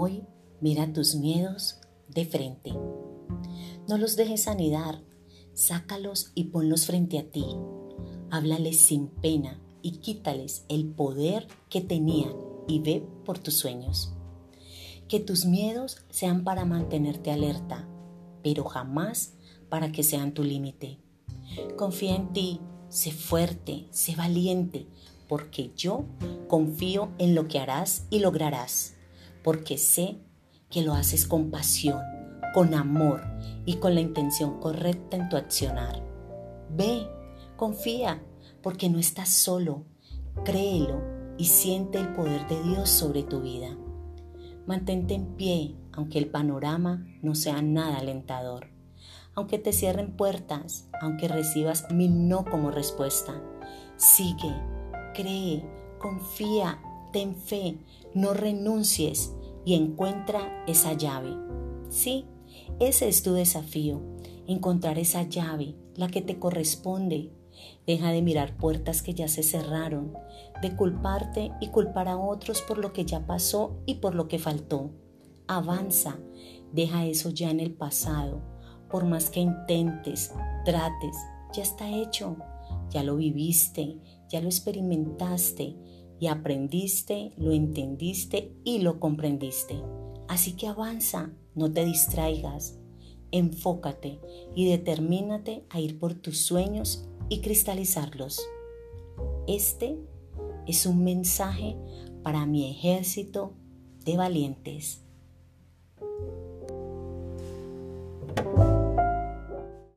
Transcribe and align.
Hoy 0.00 0.22
mira 0.60 0.92
tus 0.92 1.16
miedos 1.16 1.80
de 2.06 2.24
frente. 2.24 2.70
No 3.88 3.98
los 3.98 4.14
dejes 4.14 4.46
anidar, 4.46 5.02
sácalos 5.54 6.30
y 6.36 6.44
ponlos 6.44 6.86
frente 6.86 7.18
a 7.18 7.28
ti. 7.28 7.44
Háblales 8.30 8.78
sin 8.78 9.08
pena 9.08 9.60
y 9.82 9.96
quítales 9.96 10.64
el 10.68 10.86
poder 10.86 11.48
que 11.68 11.80
tenían 11.80 12.32
y 12.68 12.78
ve 12.78 13.04
por 13.24 13.40
tus 13.40 13.54
sueños. 13.54 14.14
Que 15.08 15.18
tus 15.18 15.46
miedos 15.46 16.04
sean 16.10 16.44
para 16.44 16.64
mantenerte 16.64 17.32
alerta, 17.32 17.88
pero 18.44 18.62
jamás 18.62 19.32
para 19.68 19.90
que 19.90 20.04
sean 20.04 20.32
tu 20.32 20.44
límite. 20.44 21.00
Confía 21.76 22.14
en 22.14 22.32
ti, 22.32 22.60
sé 22.88 23.10
fuerte, 23.10 23.88
sé 23.90 24.14
valiente, 24.14 24.86
porque 25.28 25.72
yo 25.74 26.04
confío 26.46 27.08
en 27.18 27.34
lo 27.34 27.48
que 27.48 27.58
harás 27.58 28.06
y 28.10 28.20
lograrás, 28.20 28.94
porque 29.48 29.78
sé 29.78 30.18
que 30.68 30.82
lo 30.82 30.92
haces 30.92 31.26
con 31.26 31.50
pasión, 31.50 32.02
con 32.52 32.74
amor 32.74 33.22
y 33.64 33.76
con 33.76 33.94
la 33.94 34.02
intención 34.02 34.60
correcta 34.60 35.16
en 35.16 35.30
tu 35.30 35.38
accionar. 35.38 36.04
Ve, 36.68 37.08
confía, 37.56 38.22
porque 38.62 38.90
no 38.90 38.98
estás 38.98 39.30
solo, 39.30 39.86
créelo 40.44 41.00
y 41.38 41.46
siente 41.46 41.96
el 41.96 42.12
poder 42.12 42.46
de 42.46 42.62
Dios 42.62 42.90
sobre 42.90 43.22
tu 43.22 43.40
vida. 43.40 43.74
Mantente 44.66 45.14
en 45.14 45.34
pie, 45.36 45.76
aunque 45.94 46.18
el 46.18 46.28
panorama 46.28 47.06
no 47.22 47.34
sea 47.34 47.62
nada 47.62 47.96
alentador 48.00 48.66
aunque 49.34 49.58
te 49.58 49.72
cierren 49.72 50.16
puertas, 50.16 50.88
aunque 51.00 51.28
recibas 51.28 51.86
mi 51.92 52.08
no 52.08 52.44
como 52.44 52.72
respuesta. 52.72 53.40
Sigue, 53.96 54.52
cree, 55.14 55.64
confía, 56.00 56.82
ten 57.12 57.36
fe, 57.36 57.78
no 58.14 58.34
renuncies 58.34 59.32
y 59.68 59.74
encuentra 59.74 60.64
esa 60.66 60.94
llave. 60.94 61.36
Sí, 61.90 62.24
ese 62.80 63.06
es 63.06 63.22
tu 63.22 63.34
desafío, 63.34 64.00
encontrar 64.46 64.98
esa 64.98 65.24
llave, 65.24 65.74
la 65.94 66.08
que 66.08 66.22
te 66.22 66.38
corresponde. 66.38 67.34
Deja 67.86 68.10
de 68.10 68.22
mirar 68.22 68.56
puertas 68.56 69.02
que 69.02 69.12
ya 69.12 69.28
se 69.28 69.42
cerraron, 69.42 70.14
de 70.62 70.74
culparte 70.74 71.52
y 71.60 71.68
culpar 71.68 72.08
a 72.08 72.16
otros 72.16 72.62
por 72.62 72.78
lo 72.78 72.94
que 72.94 73.04
ya 73.04 73.26
pasó 73.26 73.82
y 73.84 73.96
por 73.96 74.14
lo 74.14 74.26
que 74.26 74.38
faltó. 74.38 74.90
Avanza, 75.48 76.18
deja 76.72 77.04
eso 77.04 77.28
ya 77.28 77.50
en 77.50 77.60
el 77.60 77.74
pasado 77.74 78.40
por 78.88 79.04
más 79.04 79.28
que 79.28 79.40
intentes, 79.40 80.32
trates, 80.64 81.14
ya 81.52 81.62
está 81.62 81.90
hecho, 81.90 82.38
ya 82.88 83.02
lo 83.02 83.16
viviste, 83.16 83.98
ya 84.30 84.40
lo 84.40 84.46
experimentaste 84.46 85.76
y 86.20 86.26
aprendiste, 86.26 87.32
lo 87.36 87.52
entendiste 87.52 88.52
y 88.64 88.78
lo 88.78 89.00
comprendiste. 89.00 89.82
Así 90.28 90.52
que 90.52 90.66
avanza, 90.66 91.32
no 91.54 91.72
te 91.72 91.84
distraigas, 91.84 92.78
enfócate 93.30 94.20
y 94.54 94.68
determínate 94.68 95.64
a 95.70 95.80
ir 95.80 95.98
por 95.98 96.14
tus 96.14 96.38
sueños 96.38 97.08
y 97.28 97.40
cristalizarlos. 97.40 98.40
Este 99.46 99.98
es 100.66 100.86
un 100.86 101.04
mensaje 101.04 101.76
para 102.22 102.46
mi 102.46 102.70
ejército 102.70 103.54
de 104.04 104.16
valientes. 104.16 105.02